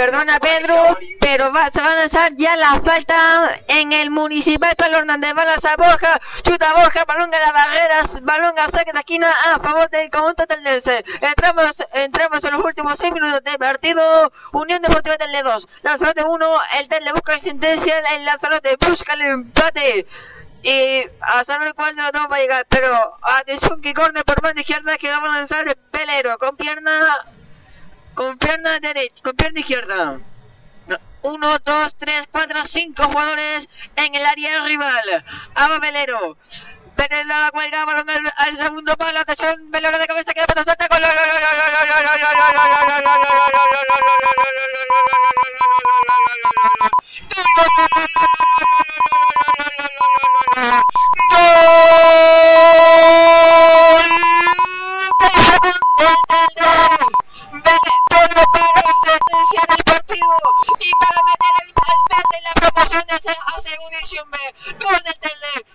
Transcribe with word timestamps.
Perdona 0.00 0.40
Pedro, 0.40 0.96
pero 1.20 1.52
va, 1.52 1.70
se 1.70 1.78
va 1.78 1.90
a 1.90 1.94
lanzar 1.94 2.32
ya 2.34 2.56
la 2.56 2.80
falta 2.80 3.60
en 3.68 3.92
el 3.92 4.08
municipal 4.08 4.74
Pablo 4.74 4.96
Hernández. 4.96 5.34
Va 5.36 5.42
a 5.42 5.44
lanzar 5.44 5.76
Borja, 5.76 6.18
chuta 6.42 6.72
Borja, 6.72 7.04
balón 7.04 7.30
de 7.30 7.38
las 7.38 7.52
barreras, 7.52 8.06
balón 8.22 8.58
a 8.58 8.70
saque 8.70 8.92
de 8.94 8.98
esquina 8.98 9.30
a 9.30 9.58
favor 9.58 9.90
del 9.90 10.08
conjunto 10.08 10.46
tendense. 10.46 11.04
Entramos, 11.20 11.86
entramos 11.92 12.42
en 12.42 12.50
los 12.50 12.64
últimos 12.64 12.98
seis 12.98 13.12
minutos 13.12 13.44
del 13.44 13.58
partido. 13.58 14.32
Unión 14.52 14.80
Deportiva 14.80 15.18
Telde 15.18 15.42
2, 15.42 15.68
Lanzarote 15.82 16.24
1, 16.24 16.56
el 16.78 16.88
Telde 16.88 17.12
busca 17.12 17.32
la 17.32 17.42
sentencia, 17.42 17.98
el 17.98 18.24
Lanzarote 18.24 18.78
busca 18.88 19.12
el 19.12 19.20
empate 19.20 20.06
y 20.62 21.02
a 21.20 21.44
saber 21.44 21.74
cuál 21.74 21.94
de 21.94 22.02
los 22.04 22.12
dos 22.12 22.26
va 22.32 22.36
a 22.36 22.40
llegar. 22.40 22.66
Pero 22.70 23.18
atención 23.20 23.82
que 23.82 23.92
corre 23.92 24.24
por 24.24 24.42
mano 24.42 24.62
izquierda 24.62 24.96
que 24.96 25.10
va 25.10 25.18
a 25.18 25.38
lanzar 25.40 25.68
el 25.68 25.76
pelero 25.90 26.38
con 26.38 26.56
pierna 26.56 27.06
con 28.20 28.36
pierna 28.36 28.78
derecha, 28.80 29.22
con 29.22 29.34
pierna 29.34 29.60
izquierda. 29.60 30.20
Uno, 31.22 31.58
dos, 31.60 31.94
tres, 31.96 32.28
cuatro, 32.30 32.66
cinco 32.66 33.04
jugadores 33.04 33.66
en 33.96 34.14
el 34.14 34.26
área 34.26 34.62
rival. 34.64 35.24
Ava 35.54 35.78
Velero. 35.78 36.36
Velero 36.98 37.24
la 37.24 37.50
cuelga, 37.50 37.86
balón 37.86 38.10
al, 38.36 38.56
segundo 38.58 38.94
palo, 38.98 39.20
atención, 39.20 39.70
Velero 39.70 39.98
de 39.98 40.06
cabeza, 40.06 40.34
queda 40.34 40.46
para 40.46 40.64
suelta, 40.64 40.86
gol. 40.88 41.00
Todo 41.00 41.49
seguro 63.70 63.96
y 64.02 64.06
siempre, 64.06 64.40
¡Córdetele! 64.80 65.69